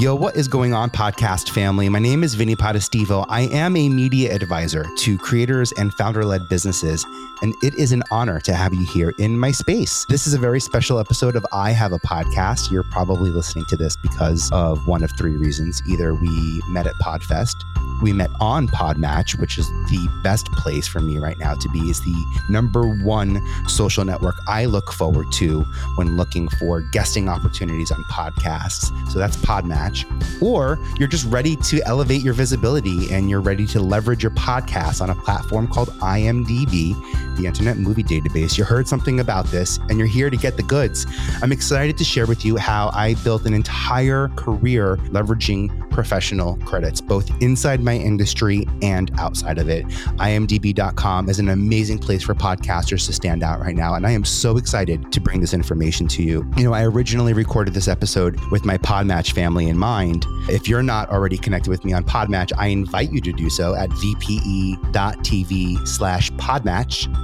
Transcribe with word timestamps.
Yo, 0.00 0.14
what 0.14 0.34
is 0.34 0.48
going 0.48 0.72
on, 0.72 0.88
podcast 0.88 1.50
family? 1.50 1.86
My 1.90 1.98
name 1.98 2.24
is 2.24 2.34
Vinny 2.34 2.56
Potestivo. 2.56 3.26
I 3.28 3.42
am 3.42 3.76
a 3.76 3.86
media 3.90 4.34
advisor 4.34 4.86
to 4.96 5.18
creators 5.18 5.72
and 5.72 5.92
founder 5.92 6.24
led 6.24 6.48
businesses, 6.48 7.04
and 7.42 7.54
it 7.62 7.74
is 7.74 7.92
an 7.92 8.02
honor 8.10 8.40
to 8.40 8.54
have 8.54 8.72
you 8.72 8.86
here 8.86 9.12
in 9.18 9.38
my 9.38 9.50
space. 9.50 10.06
This 10.08 10.26
is 10.26 10.32
a 10.32 10.38
very 10.38 10.58
special 10.58 10.98
episode 10.98 11.36
of 11.36 11.44
I 11.52 11.72
Have 11.72 11.92
a 11.92 11.98
Podcast. 11.98 12.70
You're 12.70 12.84
probably 12.84 13.28
listening 13.28 13.66
to 13.66 13.76
this 13.76 13.94
because 13.94 14.50
of 14.52 14.86
one 14.88 15.02
of 15.02 15.12
three 15.18 15.36
reasons. 15.36 15.82
Either 15.86 16.14
we 16.14 16.62
met 16.68 16.86
at 16.86 16.94
PodFest, 16.94 17.56
we 18.02 18.12
met 18.12 18.30
on 18.40 18.68
Podmatch, 18.68 19.38
which 19.38 19.58
is 19.58 19.68
the 19.68 20.08
best 20.22 20.46
place 20.52 20.86
for 20.86 21.00
me 21.00 21.18
right 21.18 21.38
now 21.38 21.54
to 21.54 21.68
be, 21.70 21.80
is 21.90 22.00
the 22.00 22.42
number 22.48 22.86
one 23.04 23.40
social 23.68 24.04
network 24.04 24.36
I 24.48 24.64
look 24.64 24.92
forward 24.92 25.30
to 25.32 25.62
when 25.96 26.16
looking 26.16 26.48
for 26.48 26.80
guesting 26.92 27.28
opportunities 27.28 27.90
on 27.90 28.02
podcasts. 28.04 28.90
So 29.10 29.18
that's 29.18 29.36
Podmatch 29.36 30.04
or 30.42 30.78
you're 30.98 31.08
just 31.08 31.26
ready 31.26 31.56
to 31.56 31.82
elevate 31.86 32.22
your 32.22 32.34
visibility 32.34 33.12
and 33.12 33.28
you're 33.28 33.40
ready 33.40 33.66
to 33.66 33.80
leverage 33.80 34.22
your 34.22 34.32
podcast 34.32 35.00
on 35.00 35.10
a 35.10 35.14
platform 35.14 35.66
called 35.66 35.88
IMDb, 36.00 36.94
the 37.36 37.46
Internet 37.46 37.78
Movie 37.78 38.02
Database. 38.02 38.56
You 38.56 38.64
heard 38.64 38.88
something 38.88 39.20
about 39.20 39.46
this 39.46 39.78
and 39.88 39.98
you're 39.98 40.06
here 40.06 40.30
to 40.30 40.36
get 40.36 40.56
the 40.56 40.62
goods. 40.62 41.06
I'm 41.42 41.52
excited 41.52 41.98
to 41.98 42.04
share 42.04 42.26
with 42.26 42.44
you 42.44 42.56
how 42.56 42.90
I 42.94 43.14
built 43.24 43.46
an 43.46 43.54
entire 43.54 44.28
career 44.36 44.96
leveraging 45.08 45.89
professional 46.00 46.56
credits, 46.64 46.98
both 46.98 47.30
inside 47.42 47.82
my 47.82 47.94
industry 47.94 48.66
and 48.80 49.10
outside 49.18 49.58
of 49.58 49.68
it. 49.68 49.84
IMDb.com 50.16 51.28
is 51.28 51.38
an 51.38 51.50
amazing 51.50 51.98
place 51.98 52.22
for 52.22 52.34
podcasters 52.34 53.04
to 53.04 53.12
stand 53.12 53.42
out 53.42 53.60
right 53.60 53.76
now. 53.76 53.92
And 53.92 54.06
I 54.06 54.12
am 54.12 54.24
so 54.24 54.56
excited 54.56 55.12
to 55.12 55.20
bring 55.20 55.42
this 55.42 55.52
information 55.52 56.08
to 56.08 56.22
you. 56.22 56.50
You 56.56 56.64
know, 56.64 56.72
I 56.72 56.86
originally 56.86 57.34
recorded 57.34 57.74
this 57.74 57.86
episode 57.86 58.40
with 58.50 58.64
my 58.64 58.78
Podmatch 58.78 59.32
family 59.32 59.68
in 59.68 59.76
mind. 59.76 60.24
If 60.48 60.68
you're 60.68 60.82
not 60.82 61.10
already 61.10 61.36
connected 61.36 61.68
with 61.68 61.84
me 61.84 61.92
on 61.92 62.04
Podmatch, 62.04 62.50
I 62.56 62.68
invite 62.68 63.12
you 63.12 63.20
to 63.20 63.32
do 63.32 63.50
so 63.50 63.74
at 63.74 63.90
vpe.tv 63.90 65.86
slash 65.86 66.30
podmatch. 66.32 67.14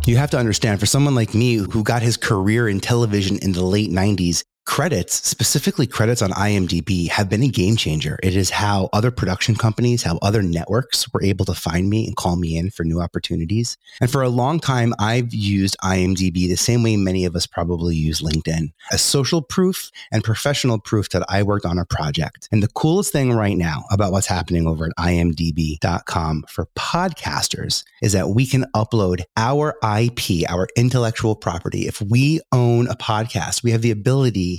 You 0.10 0.18
have 0.18 0.32
to 0.32 0.40
understand 0.40 0.80
for 0.80 0.88
someone 0.88 1.14
like 1.14 1.36
me 1.36 1.58
who 1.58 1.84
got 1.84 2.02
his 2.02 2.18
career 2.18 2.68
in 2.68 2.80
television 2.80 3.38
in 3.44 3.52
the 3.52 3.62
late 3.62 3.92
90s, 3.92 4.44
credits, 4.70 5.28
specifically 5.28 5.88
credits 5.88 6.22
on 6.22 6.30
IMDb, 6.30 7.10
have 7.10 7.28
been 7.28 7.42
a 7.42 7.48
game 7.48 7.76
changer. 7.76 8.20
It 8.22 8.36
is 8.36 8.52
how 8.52 8.88
other 8.94 9.10
production 9.10 9.56
companies, 9.56 10.04
how 10.04 10.20
other 10.22 10.44
networks 10.44 11.12
were 11.12 11.24
able 11.24 11.44
to 11.46 11.56
find 11.56 11.90
me 11.90 12.06
and 12.06 12.16
call 12.16 12.36
me 12.36 12.56
in 12.56 12.70
for 12.70 12.84
new 12.84 13.02
opportunities. 13.02 13.78
And 14.00 14.12
for 14.12 14.22
a 14.22 14.30
long 14.30 14.60
time, 14.60 14.94
I've 15.00 15.34
used 15.34 15.76
IMDb 15.84 16.48
the 16.48 16.56
same 16.56 16.84
way 16.84 16.98
many 16.98 17.26
of 17.26 17.36
us 17.36 17.48
probably 17.48 17.96
use 17.96 18.22
LinkedIn 18.22 18.72
as 18.92 19.02
social 19.02 19.42
proof 19.42 19.90
and 20.12 20.24
professional 20.24 20.78
proof 20.78 21.10
that 21.10 21.26
I 21.30 21.42
worked 21.42 21.66
on 21.66 21.80
a 21.80 21.86
project. 21.86 22.48
And 22.52 22.62
the 22.62 22.68
coolest 22.68 23.12
thing 23.12 23.34
right 23.34 23.58
now 23.58 23.86
about 23.90 24.12
what's 24.12 24.28
happening 24.28 24.68
over 24.68 24.86
at 24.86 24.96
imdb.com 24.98 26.46
for 26.48 26.68
podcasters 26.78 27.84
is 28.04 28.14
that 28.14 28.30
we 28.30 28.46
can 28.46 28.66
upload 28.76 29.24
our 29.36 29.76
IP, 29.84 30.48
our 30.48 30.68
intellectual 30.78 31.36
property. 31.36 31.88
If 31.88 32.04
we 32.04 32.40
own 32.52 32.88
a 32.88 32.96
podcast, 32.96 33.64
we 33.64 33.72
have 33.72 33.82
the 33.82 33.90
ability 33.90 34.59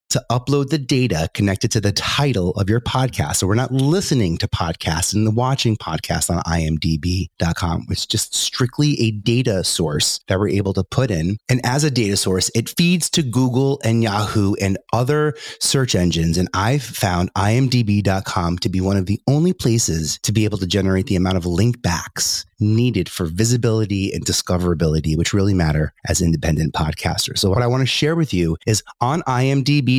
to 0.11 0.23
upload 0.29 0.69
the 0.69 0.77
data 0.77 1.29
connected 1.33 1.71
to 1.71 1.81
the 1.81 1.91
title 1.91 2.51
of 2.51 2.69
your 2.69 2.81
podcast. 2.81 3.37
So 3.37 3.47
we're 3.47 3.55
not 3.55 3.71
listening 3.71 4.37
to 4.37 4.47
podcasts 4.47 5.13
and 5.13 5.25
the 5.25 5.31
watching 5.31 5.77
podcasts 5.77 6.29
on 6.29 6.43
imdb.com. 6.43 7.87
It's 7.89 8.05
just 8.05 8.35
strictly 8.35 8.99
a 9.01 9.11
data 9.11 9.63
source 9.63 10.19
that 10.27 10.39
we're 10.39 10.49
able 10.49 10.73
to 10.73 10.83
put 10.83 11.11
in. 11.11 11.37
And 11.49 11.61
as 11.65 11.83
a 11.83 11.91
data 11.91 12.17
source, 12.17 12.51
it 12.53 12.69
feeds 12.69 13.09
to 13.11 13.23
Google 13.23 13.79
and 13.83 14.03
Yahoo 14.03 14.53
and 14.61 14.77
other 14.93 15.33
search 15.59 15.95
engines. 15.95 16.37
And 16.37 16.49
I've 16.53 16.83
found 16.83 17.33
imdb.com 17.33 18.59
to 18.59 18.69
be 18.69 18.81
one 18.81 18.97
of 18.97 19.05
the 19.05 19.19
only 19.27 19.53
places 19.53 20.19
to 20.23 20.31
be 20.31 20.45
able 20.45 20.57
to 20.59 20.67
generate 20.67 21.07
the 21.07 21.15
amount 21.15 21.37
of 21.37 21.45
link 21.45 21.81
backs 21.81 22.45
needed 22.61 23.09
for 23.09 23.25
visibility 23.25 24.13
and 24.13 24.23
discoverability, 24.23 25.17
which 25.17 25.33
really 25.33 25.53
matter 25.53 25.93
as 26.07 26.21
independent 26.21 26.73
podcasters. 26.73 27.39
So, 27.39 27.49
what 27.49 27.63
I 27.63 27.67
want 27.67 27.81
to 27.81 27.87
share 27.87 28.15
with 28.15 28.33
you 28.33 28.57
is 28.67 28.83
on 29.01 29.23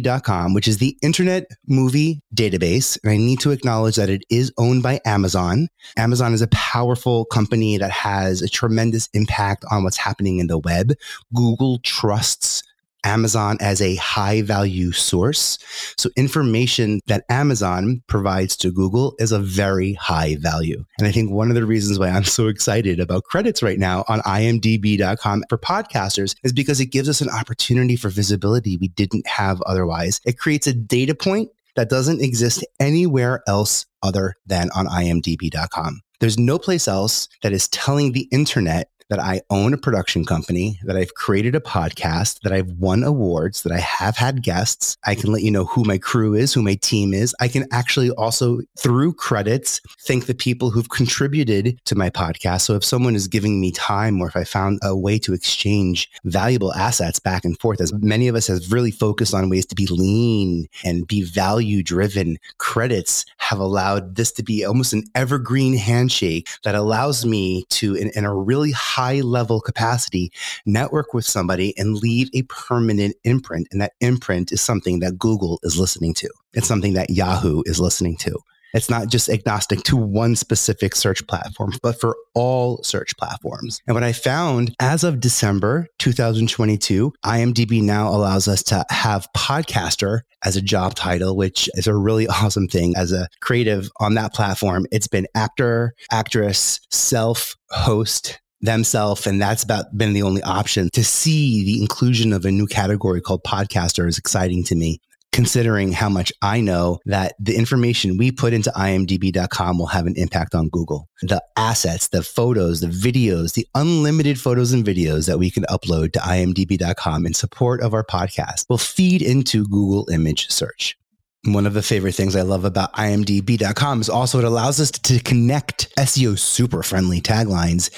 imdb.com, 0.03 0.55
which 0.55 0.69
is 0.69 0.79
the 0.79 0.97
Internet 1.03 1.47
Movie 1.67 2.23
Database. 2.35 2.99
And 3.03 3.13
I 3.13 3.17
need 3.17 3.41
to 3.41 3.51
acknowledge 3.51 3.97
that 3.97 4.11
it 4.11 4.25
is 4.31 4.53
owned 4.59 4.83
by 4.83 5.01
Amazon. 5.05 5.69
Amazon 5.97 6.35
is 6.35 6.43
a 6.43 6.49
powerful 6.49 7.25
company 7.27 7.79
that 7.79 7.91
has 7.91 8.43
a 8.43 8.49
tremendous 8.49 9.09
impact 9.15 9.65
on 9.71 9.85
what's 9.85 9.97
happening 9.97 10.39
in 10.39 10.47
the 10.47 10.59
web. 10.59 10.93
Google 11.35 11.79
trusts 11.81 12.63
Amazon 13.05 13.57
as 13.61 13.81
a 13.81 13.97
high 13.97 14.43
value 14.43 14.93
source. 14.93 15.59
So 15.97 16.11
information 16.17 17.01
that 17.07 17.25
Amazon 17.29 18.03
provides 18.07 18.57
to 18.59 18.71
Google 18.71 19.15
is 19.19 19.33
a 19.33 19.39
very 19.39 19.95
high 19.95 20.37
value. 20.37 20.85
And 20.99 21.07
I 21.07 21.13
think 21.13 21.31
one 21.31 21.49
of 21.49 21.55
the 21.55 21.67
reasons 21.67 21.99
why 21.99 22.09
I'm 22.09 22.25
so 22.25 22.49
excited 22.49 23.01
about 23.01 23.25
credits 23.25 23.63
right 23.63 23.79
now 23.79 24.05
on 24.09 24.21
imdb.com 24.21 25.45
for 25.49 25.59
podcasters 25.59 26.35
is 26.45 26.53
because 26.53 26.81
it 26.81 26.87
gives 26.87 27.09
us 27.09 27.21
an 27.21 27.31
opportunity 27.31 27.97
for 27.97 28.09
visibility 28.09 28.77
we 28.77 28.89
didn't 28.89 29.27
have 29.27 29.61
otherwise. 29.63 30.21
It 30.25 30.39
creates 30.39 30.67
a 30.67 30.73
data 30.73 31.15
point 31.15 31.51
that 31.77 31.89
doesn't 31.89 32.23
exist 32.23 32.65
anywhere 32.81 33.43
else 33.47 33.87
other 34.03 34.35
than 34.47 34.71
on 34.75 34.87
imdb.com. 34.87 36.03
There's 36.21 36.39
no 36.39 36.57
place 36.57 36.87
else 36.87 37.29
that 37.43 37.53
is 37.53 37.67
telling 37.69 38.13
the 38.13 38.29
internet 38.31 38.91
that 39.13 39.21
I 39.21 39.43
own 39.51 39.75
a 39.75 39.77
production 39.77 40.25
company, 40.25 40.81
that 40.85 40.97
I've 40.97 41.13
created 41.13 41.55
a 41.55 41.61
podcast, 41.61 42.41
that 42.41 42.53
I've 42.53 42.71
won 42.79 43.05
awards, 43.05 43.63
that 43.63 43.71
I 43.71 43.79
have 43.79 44.17
had 44.17 44.43
guests. 44.43 44.97
I 45.05 45.15
can 45.15 45.31
let 45.31 45.43
you 45.43 45.51
know 45.51 45.67
who 45.67 45.85
my 45.85 45.99
crew 45.99 46.35
is, 46.35 46.55
who 46.55 46.63
my 46.63 46.77
team 46.77 47.13
is. 47.13 47.35
I 47.39 47.49
can 47.49 47.67
actually 47.73 48.11
also, 48.13 48.61
through 48.79 49.13
credits, 49.13 49.83
thank 50.01 50.25
the 50.25 50.35
people 50.35 50.71
who've 50.71 50.89
contributed 50.89 51.79
to 51.85 51.95
my 51.95 52.09
podcast. 52.09 52.63
So 52.63 52.75
if 52.75 52.87
someone 52.87 53.15
is 53.15 53.29
giving 53.29 53.61
me 53.61 53.71
time 53.71 54.19
or 54.19 54.29
if 54.29 54.35
I 54.35 54.45
found 54.45 54.79
a 54.83 54.97
way 54.97 55.19
to 55.19 55.35
exchange 55.35 56.11
valuable 56.25 56.73
assets 56.73 57.19
back 57.19 57.45
and 57.45 57.61
forth, 57.61 57.83
as 57.83 57.93
many 57.93 58.29
of 58.29 58.35
us 58.35 58.47
have 58.47 58.73
really 58.73 58.91
focused 58.91 59.35
on 59.35 59.51
ways 59.51 59.67
to 59.67 59.75
be 59.75 59.87
lean 59.89 60.69
and 60.85 61.07
be 61.07 61.23
value 61.23 61.83
driven, 61.83 62.39
credits 62.57 63.27
have 63.37 63.59
allowed 63.59 64.17
this 64.17 64.33
to 64.33 64.43
be 64.43 64.65
almost 64.65 64.95
an 64.95 65.05
evergreen 65.15 65.77
handshake 65.77 66.49
that 66.65 66.75
allows 66.75 67.27
me 67.27 67.67
to, 67.69 67.95
in, 67.95 68.11
in 68.15 68.25
a 68.25 68.35
really 68.35 68.73
high 68.73 69.02
high 69.03 69.21
level 69.21 69.61
capacity, 69.61 70.33
network 70.65 71.13
with 71.13 71.25
somebody 71.25 71.77
and 71.77 71.97
leave 71.97 72.29
a 72.35 72.43
permanent 72.43 73.17
imprint. 73.25 73.67
And 73.73 73.81
that 73.81 73.95
imprint 74.01 74.53
is 74.53 74.61
something 74.61 75.01
that 75.01 75.19
Google 75.19 75.59
is 75.65 75.77
listening 75.77 76.15
to. 76.15 76.31
It's 76.55 76.69
something 76.69 76.93
that 76.95 77.11
Yahoo 77.11 77.63
is 77.67 77.81
listening 77.81 78.17
to. 78.19 78.39
It's 78.75 78.89
not 78.89 79.09
just 79.09 79.29
agnostic 79.29 79.83
to 79.85 79.97
one 79.97 80.35
specific 80.35 80.95
search 80.97 81.27
platform, 81.27 81.73
but 81.83 82.01
for 82.01 82.17
all 82.35 82.83
search 82.83 83.17
platforms. 83.19 83.83
And 83.87 83.95
what 83.95 84.03
I 84.03 84.13
found 84.13 84.75
as 84.81 85.05
of 85.05 85.21
December 85.21 85.89
2022, 85.99 87.13
IMDb 87.25 87.83
now 87.83 88.09
allows 88.09 88.49
us 88.49 88.63
to 88.65 88.85
have 88.89 89.29
podcaster 89.37 90.21
as 90.45 90.57
a 90.57 90.63
job 90.63 90.95
title, 90.95 91.37
which 91.37 91.69
is 91.75 91.87
a 91.87 91.95
really 91.95 92.27
awesome 92.29 92.69
thing 92.69 92.95
as 92.97 93.13
a 93.13 93.29
creative 93.41 93.91
on 94.01 94.15
that 94.15 94.33
platform. 94.33 94.87
It's 94.91 95.09
been 95.09 95.27
actor, 95.35 95.93
actress, 96.11 96.81
self, 96.91 97.57
host, 97.69 98.41
themselves 98.63 99.27
and 99.27 99.41
that's 99.43 99.63
about 99.63 99.97
been 99.97 100.13
the 100.13 100.23
only 100.23 100.43
option 100.43 100.89
to 100.93 101.05
see 101.05 101.65
the 101.65 101.81
inclusion 101.81 102.33
of 102.33 102.45
a 102.45 102.51
new 102.51 102.67
category 102.67 103.21
called 103.21 103.43
podcaster 103.45 104.09
is 104.09 104.19
exciting 104.19 104.63
to 104.65 104.75
me 104.75 105.01
considering 105.33 105.93
how 105.93 106.09
much 106.09 106.33
I 106.43 106.61
know 106.61 107.01
that 107.07 107.35
the 107.41 107.57
information 107.57 108.19
we 108.19 108.31
put 108.31 108.53
into 108.53 108.71
imdb.com 108.71 109.79
will 109.79 109.87
have 109.87 110.07
an 110.07 110.15
impact 110.17 110.55
on 110.55 110.69
Google. 110.69 111.09
The 111.23 111.43
assets, 111.57 112.09
the 112.09 112.23
photos, 112.23 112.81
the 112.81 112.89
videos, 112.89 113.55
the 113.55 113.67
unlimited 113.75 114.39
photos 114.39 114.73
and 114.73 114.85
videos 114.85 115.27
that 115.27 115.39
we 115.39 115.51
can 115.51 115.65
upload 115.65 116.13
to 116.13 116.19
imdb.com 116.21 117.27
in 117.27 117.35
support 117.35 117.81
of 117.81 117.95
our 117.95 118.05
podcast 118.05 118.67
will 118.69 118.79
feed 118.79 119.23
into 119.23 119.67
Google 119.67 120.09
image 120.11 120.51
search. 120.51 120.97
One 121.45 121.67
of 121.67 121.75
the 121.75 121.83
favorite 121.83 122.15
things 122.15 122.37
I 122.37 122.43
love 122.43 122.65
about 122.65 122.93
imdb.com 122.93 124.01
is 124.01 124.09
also 124.09 124.39
it 124.39 124.45
allows 124.45 124.79
us 124.79 124.93
to 124.93 125.19
connect 125.19 125.93
SEO 125.97 126.39
super 126.39 126.85
friendly 126.85 127.21
taglines 127.21 127.91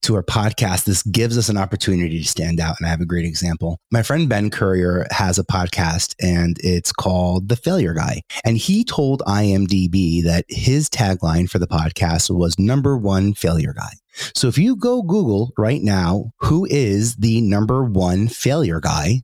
to 0.00 0.16
our 0.16 0.22
podcast. 0.22 0.84
This 0.84 1.02
gives 1.04 1.38
us 1.38 1.48
an 1.48 1.56
opportunity 1.56 2.20
to 2.20 2.28
stand 2.28 2.60
out. 2.60 2.76
And 2.78 2.86
I 2.86 2.90
have 2.90 3.00
a 3.00 3.06
great 3.06 3.24
example. 3.24 3.78
My 3.90 4.02
friend 4.02 4.28
Ben 4.28 4.50
Courier 4.50 5.06
has 5.12 5.38
a 5.38 5.44
podcast 5.44 6.14
and 6.20 6.58
it's 6.60 6.92
called 6.92 7.48
The 7.48 7.56
Failure 7.56 7.94
Guy. 7.94 8.20
And 8.44 8.58
he 8.58 8.84
told 8.84 9.22
IMDb 9.22 10.22
that 10.24 10.44
his 10.50 10.90
tagline 10.90 11.48
for 11.48 11.58
the 11.58 11.66
podcast 11.66 12.28
was 12.28 12.58
number 12.58 12.98
one 12.98 13.32
failure 13.32 13.72
guy. 13.72 13.92
So 14.34 14.46
if 14.48 14.58
you 14.58 14.76
go 14.76 15.00
Google 15.00 15.54
right 15.56 15.80
now, 15.80 16.32
who 16.40 16.66
is 16.68 17.16
the 17.16 17.40
number 17.40 17.82
one 17.82 18.28
failure 18.28 18.80
guy? 18.80 19.22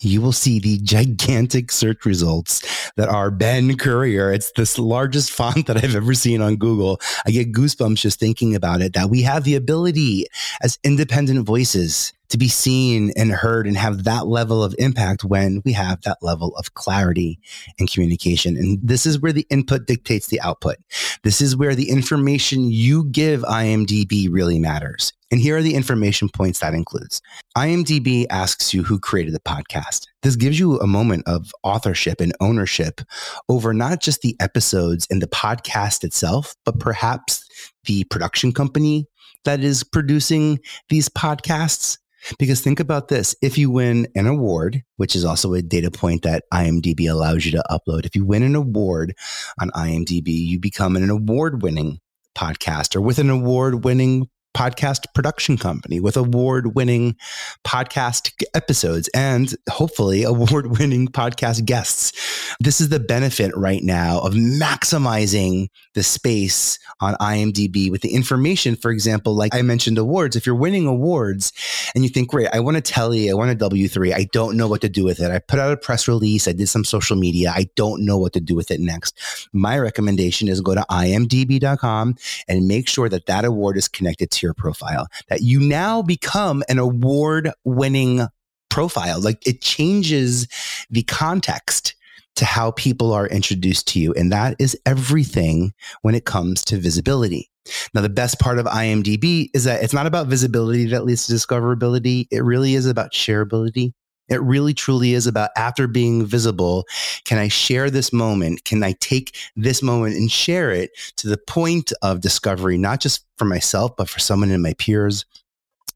You 0.00 0.20
will 0.20 0.32
see 0.32 0.58
the 0.58 0.78
gigantic 0.78 1.72
search 1.72 2.04
results 2.04 2.90
that 2.96 3.08
are 3.08 3.30
Ben 3.30 3.76
Courier. 3.76 4.32
It's 4.32 4.52
this 4.52 4.78
largest 4.78 5.30
font 5.30 5.66
that 5.66 5.76
I've 5.76 5.94
ever 5.94 6.14
seen 6.14 6.40
on 6.42 6.56
Google. 6.56 7.00
I 7.26 7.30
get 7.30 7.52
goosebumps 7.52 8.00
just 8.00 8.20
thinking 8.20 8.54
about 8.54 8.82
it 8.82 8.92
that 8.92 9.10
we 9.10 9.22
have 9.22 9.44
the 9.44 9.54
ability 9.54 10.26
as 10.60 10.78
independent 10.84 11.46
voices 11.46 12.12
to 12.28 12.38
be 12.38 12.48
seen 12.48 13.12
and 13.16 13.30
heard 13.30 13.66
and 13.66 13.76
have 13.76 14.04
that 14.04 14.26
level 14.26 14.62
of 14.62 14.74
impact 14.78 15.24
when 15.24 15.62
we 15.64 15.72
have 15.72 16.02
that 16.02 16.18
level 16.22 16.54
of 16.56 16.74
clarity 16.74 17.38
and 17.78 17.90
communication. 17.90 18.56
And 18.56 18.78
this 18.82 19.06
is 19.06 19.20
where 19.20 19.32
the 19.32 19.46
input 19.50 19.86
dictates 19.86 20.28
the 20.28 20.40
output. 20.40 20.76
This 21.22 21.40
is 21.40 21.56
where 21.56 21.74
the 21.74 21.90
information 21.90 22.70
you 22.70 23.04
give 23.04 23.42
IMDb 23.42 24.28
really 24.30 24.58
matters. 24.58 25.12
And 25.30 25.40
here 25.40 25.56
are 25.56 25.62
the 25.62 25.74
information 25.74 26.28
points 26.28 26.60
that 26.60 26.72
includes. 26.72 27.20
IMDb 27.56 28.26
asks 28.30 28.72
you 28.72 28.84
who 28.84 29.00
created 29.00 29.34
the 29.34 29.40
podcast. 29.40 30.06
This 30.22 30.36
gives 30.36 30.58
you 30.58 30.78
a 30.78 30.86
moment 30.86 31.24
of 31.26 31.50
authorship 31.64 32.20
and 32.20 32.32
ownership 32.40 33.00
over 33.48 33.74
not 33.74 34.00
just 34.00 34.22
the 34.22 34.36
episodes 34.38 35.06
and 35.10 35.20
the 35.20 35.26
podcast 35.26 36.04
itself, 36.04 36.54
but 36.64 36.78
perhaps 36.78 37.44
the 37.84 38.04
production 38.04 38.52
company 38.52 39.06
that 39.44 39.60
is 39.60 39.82
producing 39.82 40.60
these 40.88 41.08
podcasts 41.08 41.98
because 42.38 42.60
think 42.60 42.80
about 42.80 43.08
this 43.08 43.34
if 43.42 43.58
you 43.58 43.70
win 43.70 44.06
an 44.14 44.26
award, 44.26 44.82
which 44.96 45.14
is 45.14 45.24
also 45.24 45.54
a 45.54 45.62
data 45.62 45.90
point 45.90 46.22
that 46.22 46.44
IMDb 46.52 47.10
allows 47.10 47.44
you 47.44 47.52
to 47.52 47.64
upload, 47.70 48.06
if 48.06 48.14
you 48.14 48.24
win 48.24 48.42
an 48.42 48.54
award 48.54 49.14
on 49.60 49.70
IMDb, 49.70 50.28
you 50.28 50.58
become 50.58 50.96
an 50.96 51.08
award 51.10 51.62
winning 51.62 52.00
podcaster 52.36 53.02
with 53.02 53.18
an 53.18 53.30
award 53.30 53.84
winning 53.84 54.28
podcast 54.56 55.04
production 55.14 55.58
company 55.58 56.00
with 56.00 56.16
award 56.16 56.74
winning 56.74 57.14
podcast 57.62 58.32
episodes 58.54 59.06
and 59.08 59.54
hopefully 59.68 60.22
award 60.22 60.78
winning 60.78 61.06
podcast 61.12 61.66
guests. 61.66 62.12
This 62.60 62.80
is 62.80 62.88
the 62.88 63.00
benefit 63.00 63.54
right 63.56 63.82
now 63.82 64.20
of 64.20 64.32
maximizing 64.34 65.68
the 65.94 66.02
space 66.02 66.78
on 67.00 67.14
IMDb 67.14 67.90
with 67.90 68.00
the 68.00 68.14
information. 68.14 68.76
For 68.76 68.90
example, 68.90 69.34
like 69.34 69.54
I 69.54 69.62
mentioned, 69.62 69.98
awards. 69.98 70.36
If 70.36 70.46
you're 70.46 70.54
winning 70.54 70.86
awards 70.86 71.52
and 71.94 72.02
you 72.02 72.08
think, 72.08 72.30
great, 72.30 72.48
I 72.52 72.60
want 72.60 72.76
a 72.76 72.80
Telly, 72.80 73.30
I 73.30 73.34
want 73.34 73.50
a 73.50 73.68
W3, 73.68 74.14
I 74.14 74.24
don't 74.32 74.56
know 74.56 74.68
what 74.68 74.80
to 74.80 74.88
do 74.88 75.04
with 75.04 75.20
it. 75.20 75.30
I 75.30 75.38
put 75.38 75.58
out 75.58 75.72
a 75.72 75.76
press 75.76 76.08
release, 76.08 76.48
I 76.48 76.52
did 76.52 76.68
some 76.68 76.84
social 76.84 77.16
media, 77.16 77.52
I 77.54 77.68
don't 77.76 78.04
know 78.04 78.16
what 78.16 78.32
to 78.34 78.40
do 78.40 78.54
with 78.54 78.70
it 78.70 78.80
next. 78.80 79.48
My 79.52 79.78
recommendation 79.78 80.48
is 80.48 80.60
go 80.60 80.74
to 80.74 80.84
imdb.com 80.90 82.14
and 82.48 82.68
make 82.68 82.88
sure 82.88 83.08
that 83.08 83.26
that 83.26 83.44
award 83.44 83.76
is 83.76 83.88
connected 83.88 84.30
to 84.30 84.46
your 84.46 84.54
profile, 84.54 85.08
that 85.28 85.42
you 85.42 85.60
now 85.60 86.00
become 86.00 86.62
an 86.68 86.78
award 86.78 87.50
winning 87.64 88.26
profile. 88.70 89.20
Like 89.20 89.46
it 89.46 89.60
changes 89.60 90.48
the 90.90 91.02
context 91.02 91.94
to 92.36 92.44
how 92.44 92.70
people 92.72 93.12
are 93.12 93.26
introduced 93.26 93.88
to 93.88 94.00
you. 94.00 94.12
And 94.14 94.30
that 94.32 94.56
is 94.58 94.78
everything 94.86 95.72
when 96.02 96.14
it 96.14 96.24
comes 96.24 96.64
to 96.66 96.78
visibility. 96.78 97.50
Now, 97.94 98.00
the 98.00 98.08
best 98.08 98.38
part 98.38 98.58
of 98.58 98.66
IMDb 98.66 99.50
is 99.52 99.64
that 99.64 99.82
it's 99.82 99.92
not 99.92 100.06
about 100.06 100.28
visibility 100.28 100.86
that 100.86 101.04
leads 101.04 101.26
to 101.26 101.32
discoverability. 101.32 102.28
It 102.30 102.44
really 102.44 102.74
is 102.74 102.86
about 102.86 103.12
shareability. 103.12 103.92
It 104.28 104.42
really 104.42 104.74
truly 104.74 105.12
is 105.14 105.26
about 105.26 105.50
after 105.56 105.86
being 105.86 106.26
visible, 106.26 106.84
can 107.24 107.38
I 107.38 107.48
share 107.48 107.90
this 107.90 108.12
moment? 108.12 108.64
Can 108.64 108.82
I 108.82 108.92
take 109.00 109.36
this 109.54 109.82
moment 109.82 110.16
and 110.16 110.30
share 110.30 110.72
it 110.72 110.90
to 111.18 111.28
the 111.28 111.38
point 111.38 111.92
of 112.02 112.20
discovery, 112.20 112.76
not 112.76 113.00
just 113.00 113.24
for 113.38 113.44
myself, 113.44 113.96
but 113.96 114.08
for 114.08 114.18
someone 114.18 114.50
in 114.50 114.62
my 114.62 114.74
peers, 114.74 115.24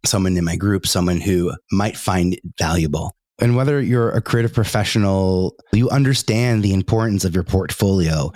someone 0.04 0.36
in 0.36 0.44
my 0.44 0.54
group, 0.54 0.86
someone 0.86 1.20
who 1.20 1.52
might 1.72 1.96
find 1.96 2.34
it 2.34 2.40
valuable? 2.56 3.14
And 3.40 3.56
whether 3.56 3.80
you're 3.80 4.10
a 4.10 4.20
creative 4.20 4.52
professional, 4.52 5.56
you 5.72 5.88
understand 5.90 6.62
the 6.62 6.74
importance 6.74 7.24
of 7.24 7.34
your 7.34 7.44
portfolio 7.44 8.32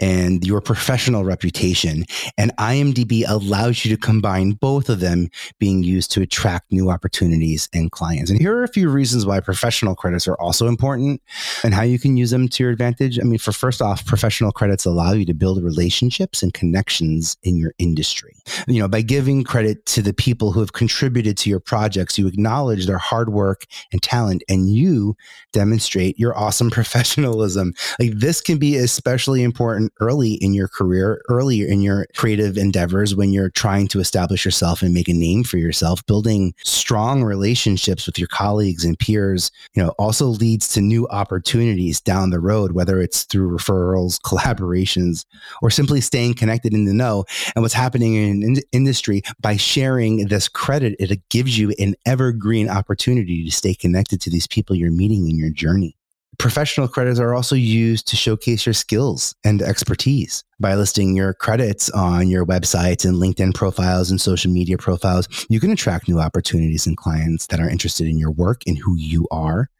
and 0.00 0.44
your 0.44 0.60
professional 0.60 1.24
reputation. 1.24 2.04
And 2.36 2.56
IMDb 2.56 3.24
allows 3.26 3.84
you 3.84 3.94
to 3.94 4.00
combine 4.00 4.52
both 4.52 4.88
of 4.88 5.00
them 5.00 5.30
being 5.58 5.82
used 5.82 6.10
to 6.12 6.22
attract 6.22 6.72
new 6.72 6.90
opportunities 6.90 7.68
and 7.72 7.90
clients. 7.92 8.30
And 8.30 8.40
here 8.40 8.56
are 8.56 8.64
a 8.64 8.68
few 8.68 8.88
reasons 8.90 9.24
why 9.24 9.40
professional 9.40 9.94
credits 9.94 10.26
are 10.26 10.36
also 10.36 10.66
important 10.66 11.22
and 11.62 11.72
how 11.72 11.82
you 11.82 11.98
can 11.98 12.16
use 12.16 12.30
them 12.30 12.48
to 12.48 12.62
your 12.64 12.72
advantage. 12.72 13.18
I 13.20 13.22
mean, 13.22 13.38
for 13.38 13.52
first 13.52 13.80
off, 13.80 14.04
professional 14.04 14.50
credits 14.50 14.84
allow 14.84 15.12
you 15.12 15.24
to 15.26 15.34
build 15.34 15.62
relationships 15.62 16.42
and 16.42 16.52
connections 16.52 17.36
in 17.42 17.56
your 17.56 17.74
industry. 17.78 18.34
You 18.66 18.80
know, 18.80 18.88
by 18.88 19.02
giving 19.02 19.44
credit 19.44 19.86
to 19.86 20.02
the 20.02 20.12
people 20.12 20.52
who 20.52 20.60
have 20.60 20.72
contributed 20.72 21.36
to 21.38 21.50
your 21.50 21.60
projects, 21.60 22.18
you 22.18 22.26
acknowledge 22.26 22.86
their 22.86 22.98
hard 22.98 23.28
work 23.30 23.64
and 23.92 24.02
talent 24.02 24.42
and 24.48 24.70
you 24.70 25.16
demonstrate 25.52 26.18
your 26.18 26.36
awesome 26.36 26.70
professionalism. 26.78 27.74
Like 27.98 28.12
this 28.12 28.40
can 28.40 28.58
be 28.58 28.76
especially 28.76 29.42
important 29.42 29.92
early 30.00 30.34
in 30.34 30.54
your 30.54 30.68
career, 30.68 31.22
earlier 31.28 31.66
in 31.66 31.82
your 31.82 32.06
creative 32.16 32.56
endeavors 32.56 33.14
when 33.14 33.32
you're 33.32 33.50
trying 33.50 33.88
to 33.88 34.00
establish 34.00 34.44
yourself 34.44 34.82
and 34.82 34.94
make 34.94 35.08
a 35.08 35.12
name 35.12 35.44
for 35.44 35.58
yourself. 35.58 36.04
Building 36.06 36.54
strong 36.64 37.24
relationships 37.24 38.06
with 38.06 38.18
your 38.18 38.28
colleagues 38.28 38.84
and 38.84 38.98
peers, 38.98 39.50
you 39.74 39.82
know, 39.82 39.90
also 39.98 40.26
leads 40.26 40.68
to 40.68 40.80
new 40.80 41.06
opportunities 41.08 42.00
down 42.00 42.30
the 42.30 42.40
road, 42.40 42.72
whether 42.72 43.00
it's 43.00 43.24
through 43.24 43.56
referrals, 43.56 44.20
collaborations, 44.24 45.24
or 45.62 45.70
simply 45.70 46.00
staying 46.00 46.34
connected 46.34 46.72
in 46.74 46.84
the 46.84 46.94
know 46.94 47.24
and 47.54 47.62
what's 47.62 47.74
happening 47.74 48.14
in, 48.14 48.42
in 48.42 48.56
industry 48.72 49.22
by 49.40 49.56
sharing 49.56 50.28
this 50.28 50.48
credit. 50.48 50.94
It 50.98 51.28
gives 51.28 51.58
you 51.58 51.74
an 51.78 51.94
evergreen 52.06 52.68
opportunity 52.68 53.44
to 53.44 53.50
stay 53.50 53.74
connected 53.74 54.20
to 54.22 54.30
these 54.38 54.46
people 54.46 54.76
you're 54.76 54.92
meeting 54.92 55.28
in 55.28 55.36
your 55.36 55.50
journey. 55.50 55.96
Professional 56.38 56.86
credits 56.86 57.18
are 57.18 57.34
also 57.34 57.56
used 57.56 58.06
to 58.06 58.14
showcase 58.14 58.64
your 58.64 58.72
skills 58.72 59.34
and 59.42 59.60
expertise 59.60 60.44
by 60.60 60.76
listing 60.76 61.16
your 61.16 61.34
credits 61.34 61.90
on 61.90 62.28
your 62.28 62.46
websites 62.46 63.04
and 63.04 63.16
LinkedIn 63.16 63.52
profiles 63.52 64.12
and 64.12 64.20
social 64.20 64.48
media 64.48 64.78
profiles. 64.78 65.26
You 65.50 65.58
can 65.58 65.72
attract 65.72 66.08
new 66.08 66.20
opportunities 66.20 66.86
and 66.86 66.96
clients 66.96 67.48
that 67.48 67.58
are 67.58 67.68
interested 67.68 68.06
in 68.06 68.16
your 68.16 68.30
work 68.30 68.62
and 68.68 68.78
who 68.78 68.94
you 68.94 69.26
are. 69.32 69.70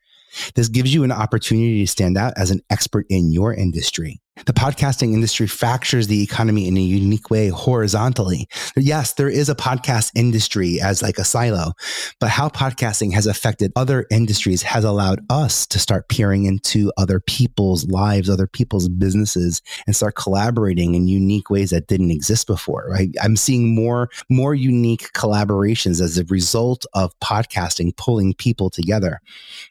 This 0.57 0.67
gives 0.67 0.93
you 0.93 1.05
an 1.05 1.12
opportunity 1.12 1.85
to 1.85 1.87
stand 1.87 2.19
out 2.19 2.33
as 2.37 2.50
an 2.50 2.61
expert 2.69 3.07
in 3.09 3.31
your 3.31 3.55
industry. 3.55 4.21
The 4.47 4.52
podcasting 4.52 5.14
industry 5.14 5.47
fractures 5.47 6.07
the 6.07 6.23
economy 6.23 6.68
in 6.68 6.76
a 6.76 6.80
unique 6.80 7.30
way 7.30 7.49
horizontally. 7.49 8.49
Yes, 8.76 9.14
there 9.14 9.28
is 9.28 9.49
a 9.49 9.54
podcast 9.54 10.12
industry 10.14 10.80
as 10.80 11.02
like 11.02 11.18
a 11.18 11.25
silo, 11.25 11.73
but 12.21 12.30
how 12.30 12.49
podcasting 12.49 13.12
has 13.12 13.26
affected 13.26 13.73
other 13.76 14.07
industries 14.11 14.62
has 14.62 14.85
allowed 14.85 15.21
us 15.28 15.66
to 15.66 15.78
start 15.78 16.09
peering 16.09 16.45
into 16.45 16.92
other 16.97 17.21
people's 17.21 17.87
lives, 17.88 18.30
other 18.30 18.47
people's 18.47 18.88
businesses 18.88 19.61
and 19.87 19.97
start 19.97 20.14
collaborating 20.14 20.95
in 20.95 21.09
unique 21.09 21.50
ways 21.50 21.71
that 21.71 21.88
didn't 21.88 22.11
exist 22.11 22.47
before, 22.47 22.87
right? 22.88 23.11
I'm 23.23 23.37
seeing 23.37 23.75
more 23.75 24.09
more 24.28 24.54
unique 24.54 25.12
collaborations 25.12 26.00
as 26.00 26.16
a 26.16 26.25
result 26.25 26.87
of 26.95 27.18
podcasting 27.21 27.97
pulling 27.97 28.35
people 28.35 28.71
together. 28.71 29.21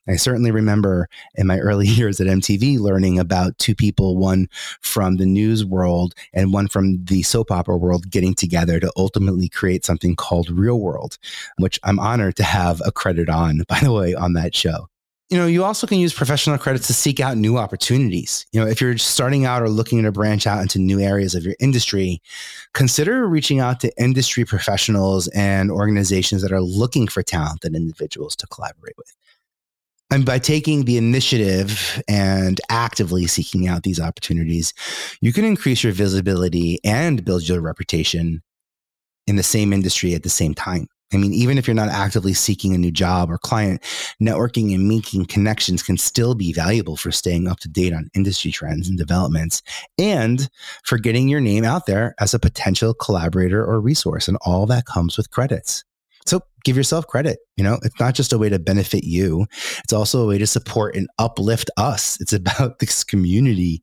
I 0.07 0.17
certainly 0.17 0.51
remember 0.51 1.09
in 1.35 1.47
my 1.47 1.59
early 1.59 1.87
years 1.97 2.19
at 2.19 2.27
MTV 2.27 2.79
learning 2.79 3.19
about 3.19 3.57
two 3.57 3.75
people, 3.75 4.17
one 4.17 4.47
from 4.81 5.17
the 5.17 5.25
news 5.25 5.65
world 5.65 6.13
and 6.33 6.53
one 6.53 6.67
from 6.67 7.03
the 7.05 7.23
soap 7.23 7.51
opera 7.51 7.77
world 7.77 8.09
getting 8.09 8.33
together 8.33 8.79
to 8.79 8.91
ultimately 8.95 9.49
create 9.49 9.85
something 9.85 10.15
called 10.15 10.49
Real 10.49 10.79
World, 10.79 11.17
which 11.57 11.79
I'm 11.83 11.99
honored 11.99 12.35
to 12.37 12.43
have 12.43 12.81
a 12.85 12.91
credit 12.91 13.29
on, 13.29 13.63
by 13.67 13.79
the 13.79 13.91
way, 13.91 14.13
on 14.13 14.33
that 14.33 14.55
show 14.55 14.87
you 15.29 15.37
know, 15.37 15.45
you 15.45 15.63
also 15.65 15.85
can 15.85 15.99
use 15.99 16.13
professional 16.13 16.57
credits 16.57 16.87
to 16.87 16.93
seek 16.93 17.19
out 17.19 17.37
new 17.37 17.57
opportunities. 17.57 18.45
You 18.53 18.61
know, 18.61 18.67
if 18.67 18.79
you're 18.79 18.97
starting 18.97 19.43
out 19.45 19.61
or 19.61 19.69
looking 19.69 20.01
to 20.03 20.11
branch 20.11 20.47
out 20.47 20.61
into 20.61 20.79
new 20.79 21.01
areas 21.01 21.35
of 21.35 21.43
your 21.43 21.55
industry, 21.59 22.21
consider 22.73 23.27
reaching 23.27 23.59
out 23.59 23.81
to 23.81 23.91
industry 24.01 24.45
professionals 24.45 25.27
and 25.29 25.69
organizations 25.69 26.41
that 26.43 26.53
are 26.53 26.61
looking 26.61 27.07
for 27.07 27.23
talented 27.23 27.75
individuals 27.75 28.37
to 28.37 28.47
collaborate 28.47 28.95
with. 28.97 29.13
And 30.09 30.25
by 30.25 30.39
taking 30.39 30.85
the 30.85 30.97
initiative 30.97 32.01
and 32.07 32.61
actively 32.69 33.27
seeking 33.27 33.67
out 33.67 33.83
these 33.83 33.99
opportunities, 33.99 34.73
you 35.21 35.33
can 35.33 35.43
increase 35.43 35.83
your 35.83 35.91
visibility 35.91 36.79
and 36.85 37.25
build 37.25 37.47
your 37.47 37.59
reputation 37.59 38.41
in 39.27 39.35
the 39.35 39.43
same 39.43 39.73
industry 39.73 40.15
at 40.15 40.23
the 40.23 40.29
same 40.29 40.53
time. 40.53 40.87
I 41.13 41.17
mean, 41.17 41.33
even 41.33 41.57
if 41.57 41.67
you're 41.67 41.73
not 41.73 41.89
actively 41.89 42.33
seeking 42.33 42.73
a 42.73 42.77
new 42.77 42.91
job 42.91 43.31
or 43.31 43.37
client, 43.37 43.81
networking 44.21 44.75
and 44.75 44.89
making 44.89 45.25
connections 45.25 45.81
can 45.81 45.97
still 45.97 46.35
be 46.35 46.51
valuable 46.51 46.97
for 46.97 47.11
staying 47.11 47.47
up 47.47 47.59
to 47.61 47.69
date 47.69 47.93
on 47.93 48.09
industry 48.13 48.51
trends 48.51 48.89
and 48.89 48.97
developments 48.97 49.61
and 49.97 50.49
for 50.83 50.97
getting 50.97 51.29
your 51.29 51.39
name 51.39 51.63
out 51.63 51.85
there 51.85 52.13
as 52.19 52.33
a 52.33 52.39
potential 52.39 52.93
collaborator 52.93 53.63
or 53.63 53.79
resource. 53.79 54.27
And 54.27 54.37
all 54.41 54.65
that 54.65 54.85
comes 54.85 55.15
with 55.15 55.31
credits. 55.31 55.85
So 56.27 56.41
give 56.63 56.75
yourself 56.75 57.07
credit. 57.07 57.39
You 57.55 57.63
know, 57.63 57.79
it's 57.83 57.99
not 57.99 58.13
just 58.13 58.33
a 58.33 58.37
way 58.37 58.49
to 58.49 58.59
benefit 58.59 59.03
you, 59.03 59.47
it's 59.83 59.93
also 59.93 60.21
a 60.21 60.27
way 60.27 60.37
to 60.37 60.47
support 60.47 60.95
and 60.95 61.07
uplift 61.17 61.69
us. 61.77 62.19
It's 62.21 62.33
about 62.33 62.79
this 62.79 63.03
community. 63.03 63.81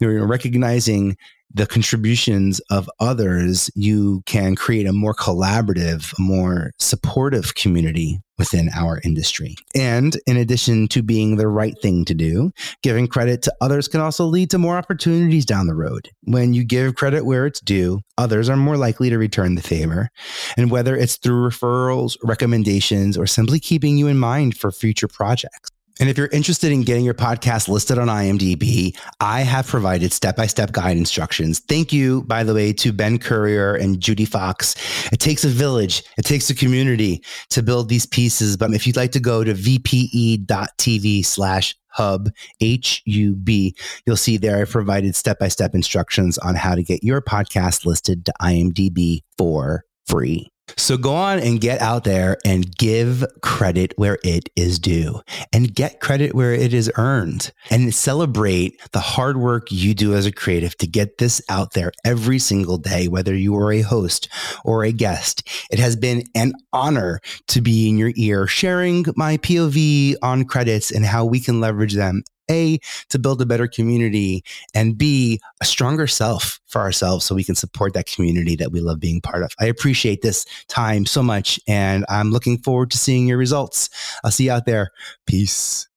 You're 0.00 0.26
recognizing 0.26 1.16
the 1.52 1.66
contributions 1.66 2.60
of 2.70 2.90
others, 3.00 3.70
you 3.74 4.22
can 4.26 4.54
create 4.54 4.86
a 4.86 4.92
more 4.92 5.14
collaborative, 5.14 6.12
more 6.18 6.72
supportive 6.78 7.54
community 7.54 8.20
within 8.36 8.68
our 8.74 9.00
industry. 9.02 9.56
And 9.74 10.16
in 10.26 10.36
addition 10.36 10.88
to 10.88 11.02
being 11.02 11.36
the 11.36 11.48
right 11.48 11.74
thing 11.80 12.04
to 12.04 12.14
do, 12.14 12.52
giving 12.82 13.08
credit 13.08 13.42
to 13.42 13.54
others 13.60 13.88
can 13.88 14.00
also 14.00 14.26
lead 14.26 14.50
to 14.50 14.58
more 14.58 14.76
opportunities 14.76 15.44
down 15.44 15.66
the 15.66 15.74
road. 15.74 16.10
When 16.24 16.54
you 16.54 16.64
give 16.64 16.94
credit 16.94 17.24
where 17.24 17.46
it's 17.46 17.60
due, 17.60 18.00
others 18.16 18.48
are 18.48 18.56
more 18.56 18.76
likely 18.76 19.10
to 19.10 19.18
return 19.18 19.54
the 19.54 19.62
favor. 19.62 20.10
And 20.56 20.70
whether 20.70 20.94
it's 20.94 21.16
through 21.16 21.48
referrals, 21.48 22.16
recommendations, 22.22 23.16
or 23.16 23.26
simply 23.26 23.58
keeping 23.58 23.98
you 23.98 24.06
in 24.06 24.18
mind 24.18 24.56
for 24.56 24.70
future 24.70 25.08
projects. 25.08 25.70
And 26.00 26.08
if 26.08 26.16
you're 26.16 26.28
interested 26.28 26.72
in 26.72 26.82
getting 26.82 27.04
your 27.04 27.14
podcast 27.14 27.68
listed 27.68 27.98
on 27.98 28.08
IMDb, 28.08 28.96
I 29.20 29.40
have 29.40 29.66
provided 29.66 30.12
step 30.12 30.36
by 30.36 30.46
step 30.46 30.72
guide 30.72 30.96
instructions. 30.96 31.58
Thank 31.58 31.92
you, 31.92 32.22
by 32.22 32.44
the 32.44 32.54
way, 32.54 32.72
to 32.74 32.92
Ben 32.92 33.18
Courier 33.18 33.74
and 33.74 34.00
Judy 34.00 34.24
Fox. 34.24 34.76
It 35.12 35.18
takes 35.18 35.44
a 35.44 35.48
village, 35.48 36.02
it 36.16 36.24
takes 36.24 36.50
a 36.50 36.54
community 36.54 37.22
to 37.50 37.62
build 37.62 37.88
these 37.88 38.06
pieces. 38.06 38.56
But 38.56 38.72
if 38.74 38.86
you'd 38.86 38.96
like 38.96 39.12
to 39.12 39.20
go 39.20 39.42
to 39.42 39.54
vpe.tv 39.54 41.24
slash 41.24 41.74
hub, 41.88 42.30
H 42.60 43.02
U 43.06 43.34
B, 43.34 43.74
you'll 44.06 44.16
see 44.16 44.36
there 44.36 44.60
I 44.60 44.64
provided 44.66 45.16
step 45.16 45.38
by 45.38 45.48
step 45.48 45.74
instructions 45.74 46.38
on 46.38 46.54
how 46.54 46.74
to 46.74 46.82
get 46.82 47.02
your 47.02 47.20
podcast 47.20 47.84
listed 47.84 48.24
to 48.26 48.32
IMDb 48.40 49.22
for 49.36 49.84
free. 50.06 50.50
So 50.76 50.96
go 50.96 51.14
on 51.14 51.38
and 51.38 51.60
get 51.60 51.80
out 51.80 52.04
there 52.04 52.36
and 52.44 52.76
give 52.76 53.24
credit 53.42 53.92
where 53.96 54.18
it 54.22 54.48
is 54.56 54.78
due 54.78 55.22
and 55.52 55.74
get 55.74 56.00
credit 56.00 56.34
where 56.34 56.52
it 56.52 56.74
is 56.74 56.90
earned 56.96 57.52
and 57.70 57.94
celebrate 57.94 58.80
the 58.92 59.00
hard 59.00 59.36
work 59.36 59.70
you 59.70 59.94
do 59.94 60.14
as 60.14 60.26
a 60.26 60.32
creative 60.32 60.76
to 60.78 60.86
get 60.86 61.18
this 61.18 61.40
out 61.48 61.72
there 61.72 61.92
every 62.04 62.38
single 62.38 62.78
day, 62.78 63.08
whether 63.08 63.34
you 63.34 63.56
are 63.56 63.72
a 63.72 63.80
host 63.80 64.28
or 64.64 64.84
a 64.84 64.92
guest. 64.92 65.46
It 65.70 65.78
has 65.78 65.96
been 65.96 66.24
an 66.34 66.52
honor 66.72 67.20
to 67.48 67.60
be 67.60 67.88
in 67.88 67.98
your 67.98 68.12
ear, 68.16 68.46
sharing 68.46 69.04
my 69.16 69.38
POV 69.38 70.16
on 70.22 70.44
credits 70.44 70.90
and 70.90 71.04
how 71.04 71.24
we 71.24 71.40
can 71.40 71.60
leverage 71.60 71.94
them 71.94 72.22
a, 72.50 72.78
to 73.08 73.18
build 73.18 73.42
a 73.42 73.46
better 73.46 73.66
community, 73.66 74.44
and 74.74 74.96
B, 74.96 75.40
a 75.60 75.64
stronger 75.64 76.06
self 76.06 76.60
for 76.66 76.80
ourselves 76.80 77.24
so 77.24 77.34
we 77.34 77.44
can 77.44 77.54
support 77.54 77.94
that 77.94 78.06
community 78.06 78.56
that 78.56 78.72
we 78.72 78.80
love 78.80 79.00
being 79.00 79.20
part 79.20 79.42
of. 79.42 79.50
I 79.60 79.66
appreciate 79.66 80.22
this 80.22 80.44
time 80.68 81.06
so 81.06 81.22
much, 81.22 81.58
and 81.66 82.04
I'm 82.08 82.30
looking 82.30 82.58
forward 82.58 82.90
to 82.92 82.98
seeing 82.98 83.26
your 83.26 83.38
results. 83.38 83.90
I'll 84.24 84.30
see 84.30 84.44
you 84.44 84.52
out 84.52 84.66
there. 84.66 84.90
Peace. 85.26 85.87